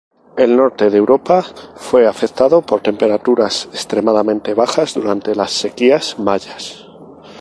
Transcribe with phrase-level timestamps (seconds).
[0.35, 1.45] El norte de Europa
[1.75, 6.87] fue afectado por temperaturas extremadamente bajas durante las sequías mayas.